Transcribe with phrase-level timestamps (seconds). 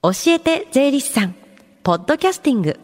[0.00, 1.34] 教えて税理士さん。
[1.82, 2.78] ポッドキャスティング。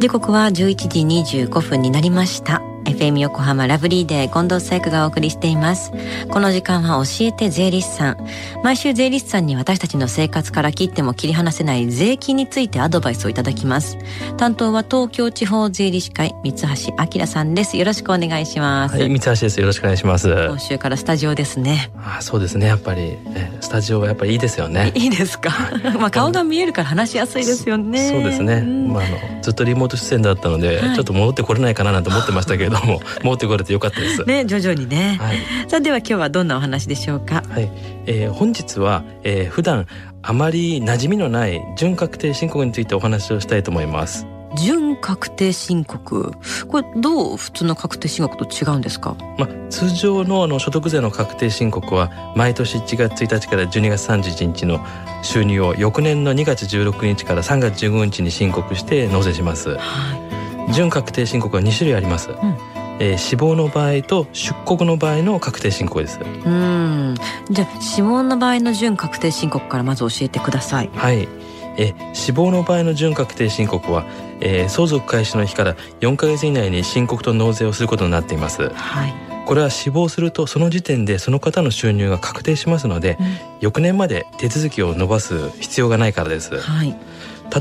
[0.00, 1.00] 時刻は11時
[1.46, 2.60] 25分になりました。
[2.84, 5.92] FM 横浜ラブリーで近藤紗友がお送りしています。
[6.30, 8.16] この時間は教えて税理士さん。
[8.62, 13.96] 毎週税理士さんに私たちの生活から切っても切り離せない税金についてアドバイスをいただきます。
[14.36, 17.76] 担当は東京地方税理士会三橋明さんです。
[17.76, 18.96] よろしくお願いします。
[18.96, 19.60] はい、三橋です。
[19.60, 20.28] よろしくお願いします。
[20.28, 21.90] 今週からスタジオですね。
[21.96, 22.66] あそうですね。
[22.66, 23.16] やっぱり、
[23.60, 24.92] スタジオはやっぱりいいですよね。
[24.94, 25.50] いいですか？
[25.98, 28.10] まあ顔が見えるから話しやすいですよね。
[28.10, 28.60] そうですね。
[28.62, 34.24] まああのずっとリモート出演だったので、はい、ちょっと戻ってこれないかななんて思ってましたけれども、戻ってこれてよかったです。
[34.24, 35.18] ね、徐々にね。
[35.20, 35.38] はい、
[35.68, 37.42] さあでは今日はどんなお話でしょうか？
[37.48, 37.70] はい、
[38.06, 39.86] えー、本日は、えー、普段
[40.22, 44.26] あまり馴染みのない準確定申告についてお話をしたいと思います。
[44.56, 46.32] 準確定申告？
[46.68, 54.78] これどう普通の確定申告と違うんですか、まあ、通常のあの所得税の確定申告は毎年1月1日から12月31日の
[55.24, 60.23] 収入を翌年の2月16日から3月15日に申告して納税します、はい、
[60.72, 66.20] 準確定申告は2種類あります、うんえー、死亡の場合と出国の場合の確定申告です。
[66.20, 67.14] うん。
[67.50, 70.90] じゃあ死亡の場合の準確定申告からまず教えてください。
[70.94, 71.28] はい。
[71.76, 74.06] え死亡の場合の準確定申告は、
[74.40, 78.68] えー、相続開始の日から4ヶ月以内に申告と納税をすることになっています。
[78.70, 79.14] はい。
[79.44, 83.26] これは死亡するとその時点でその方の収入が確定しますので、うん、
[83.60, 86.58] 翌年まで手続きを伸ばす必要がないからです。
[86.60, 86.96] はい。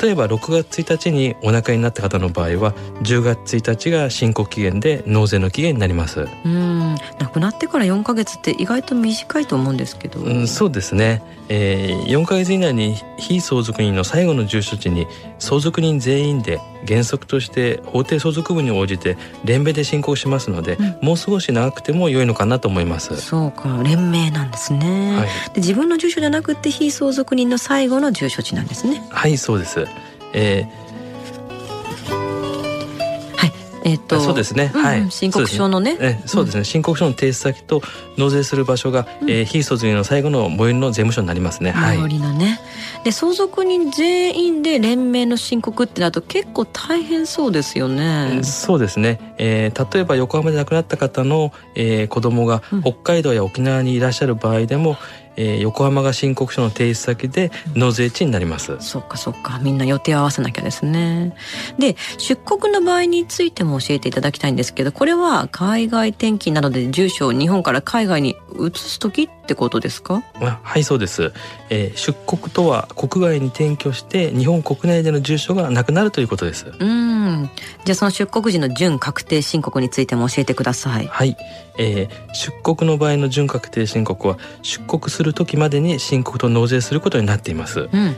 [0.00, 6.26] 例えば6月1日にお亡くなりになった方の場合は10月1日が申告期限で納税の期限になります。
[6.44, 6.96] うん。
[7.18, 11.22] 亡くなってから4か月って意外と短いと思うんですけど、うん、そうですね、
[11.54, 15.06] えー、4か月以内に非相続人の最後の住所地に
[15.38, 23.14] 相続人全員で原則として法定相続分に応じて連名で申告しますので、うん、もう少し長くても良いのかなと思います。
[23.20, 29.06] そうか連名なんですね、はい、で自分の住所じゃなくて非相続人の最後の住所地なんですね。
[29.10, 29.86] はいそうです、
[30.32, 30.81] えー
[33.84, 35.96] えっ、とそうですね、はい、申告書のね。
[36.00, 37.82] えそうですね、申告書の提出先と
[38.16, 41.72] 納税する場所が、うえ非相続人の最後の最寄りの税務署になりますね。
[41.74, 42.60] 最寄りのね。
[43.04, 48.40] で相続人全員で連名の申告ってなると結構大変そうですよね。
[48.44, 54.96] そうですね、えー、例えば横浜で亡くなった方の、えー、子供が北海道や沖縄にいらっしゃる場合でも、
[55.36, 59.58] えー、横浜が申告書の提出先で納税地になります、うん、そっかそっか。
[59.60, 61.34] みんな予定合わせなきゃですね。
[61.78, 68.36] で出国の場合についても教えていただきたいんですけどこれは海外転勤などで住所を日本から海外に
[68.66, 70.22] 移す時ってことですか？
[70.40, 71.32] はいそうです、
[71.70, 76.72] えー、出国とは国外に転居して日本国内での住所がなくなるということです。
[76.78, 77.50] うん。
[77.84, 81.06] じゃあその出国時の準確定申告についても教えてください。
[81.06, 81.36] はい、
[81.78, 88.14] えー、出国の場合の準確定申告は出国する時までに申告と納税することになっています、うんうんうん、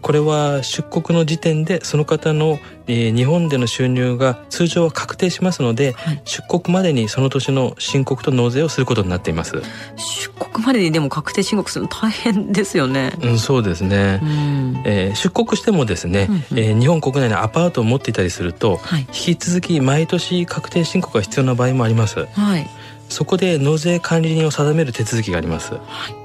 [0.00, 9.62] これは出国の時点でその方の、えー、日本での収入が通常は確定しますので、はい、出国までにその年の申告と納税をすることになっています
[9.96, 13.12] 出国までにでも確定申告するの大変ですよね。
[13.22, 14.20] うん、そうですね。
[14.22, 22.26] うん、えー、出国してもですね、うんうん、えー、日本国内にアパートを持っていたりすると、はい、引き続き毎年確定申告が必要な場合もあります。
[22.26, 22.68] はい。
[23.08, 25.74] そこで納税管理人を定める手続きがあります。
[25.74, 25.78] は
[26.10, 26.23] い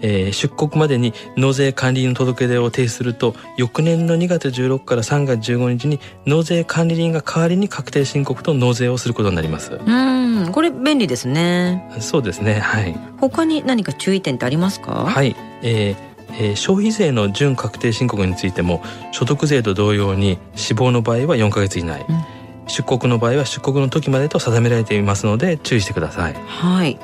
[0.00, 9.72] えー、出国までに納税管理人の届け出を提出すると翌年の2月16から3月15日に納税管理人が代わりに確定申告と納税をすることになります。
[9.72, 11.88] うんこれ便利ですね。
[12.00, 12.96] そうですねはい。
[13.18, 15.04] 他に何か注意点ってありますか？
[15.06, 15.96] はい、えー
[16.40, 18.82] えー、消費税の準確定申告についても
[19.12, 22.24] 所得税と同様に死亡の場合は4か月以内、うん、
[22.68, 26.34] 出国の場合は出国の時までと定められていますので注意してください。
[26.34, 26.98] はい。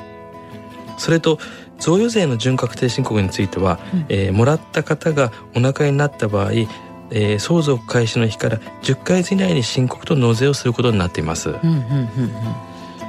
[0.97, 1.39] それと
[1.79, 11.49] 贈与税の準確定申告については、うん、えー、もらった方がお亡くなりになった場合、えー、相続開始の日から10ヶ月以内に申告と納税をすることになっています。
[11.49, 12.65] うんうんうんうん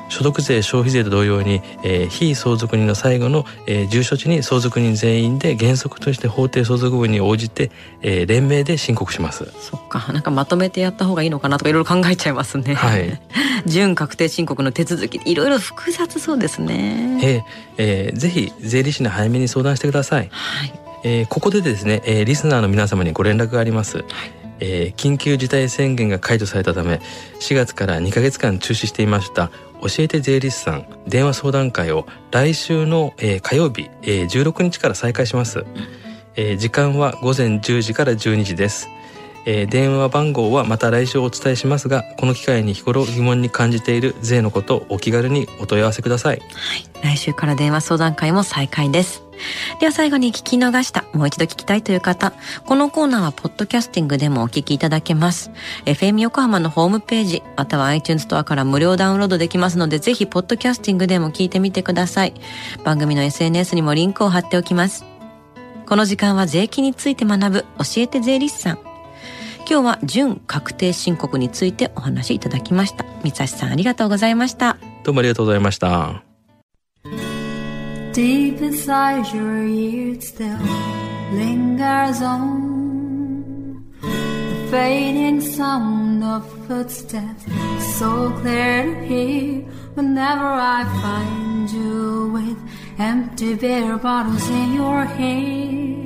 [0.09, 7.71] 所得税消費税と同様に、えー、非相続人の最後の、えー、住所地に相続人全員で原則として法定相続分に応じて、
[8.03, 9.51] えー、連名で申告します。
[9.61, 10.13] そっか。
[10.13, 12.75] なんかまとめてやった方がいいのかなとかいろいろ考えちゃいますね。
[12.75, 13.21] はい。
[13.67, 17.19] 準確定申告の手続きいろいろ複雑そうですね。
[17.23, 17.43] えー、
[17.79, 20.29] えー、ぜひ税理士に早めに相談してください。
[20.31, 20.73] はい。
[21.05, 24.07] えー、ここでですね、えー、リスナーの皆様にご連絡があります、はい。
[24.61, 27.01] えー、緊急事態宣言が解除されたため
[27.41, 29.51] 4月から2ヶ月間中止していました
[29.81, 35.65] 教えて税理士さん電話相談会を来週の、えー、火曜日、えー、16日から再開します、
[36.35, 38.89] えー、時間は午前10時から12時です、
[39.47, 49.23] えー、電話番号はまた来週お伝えしますがこの機会に日頃疑問に感じている税のことをお気軽にお問い合わせください、はい、来週から電話相談会も再開です
[49.81, 52.33] では最後に聞き逃した、もう一度聞きたいという方、
[52.65, 55.51] このコーナーはポッドキャスティングでもお聞きいただけます。
[55.85, 62.35] FM 横浜のホームページ、または iTunes ストアから無料ダウンロードできますので、ぜひポッドキャスティングでも聞いてみてください。
[62.83, 65.05] 番組の SNS にもリンクを貼っておきます。
[65.87, 67.67] この時間は税金について学ぶ教
[67.99, 68.86] えて税理士さん。
[69.69, 73.05] 今日は準確定申告についてお話いただきました。
[73.25, 74.79] 三橋さんありがとうございました。
[75.03, 76.23] どうもありがとうございました。
[78.13, 80.57] Deep inside your ears still
[81.35, 87.45] lingers on the fading sound of footsteps,
[87.99, 89.65] so clear to hear
[89.97, 92.57] whenever I find you with
[92.99, 96.06] empty beer bottles in your hand.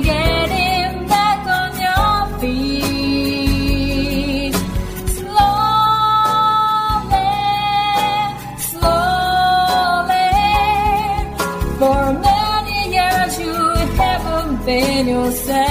[15.31, 15.61] yourself.